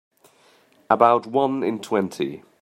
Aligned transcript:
About 0.89 1.27
one 1.27 1.61
in 1.61 1.79
twenty. 1.79 2.41